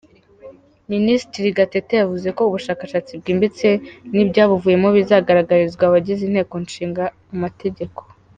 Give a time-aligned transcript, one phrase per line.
[0.91, 3.67] Minisitiri Gatete yavuze ko ubushakashatsi bwimbitse
[4.15, 7.03] n’ibyabuvuyemo bizagaragarizwa abagize Inteko Ishinga
[7.35, 7.99] Amategeko.